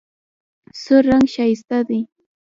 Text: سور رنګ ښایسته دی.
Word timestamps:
سور 0.81 1.03
رنګ 1.09 1.25
ښایسته 1.33 1.79
دی. 1.87 1.99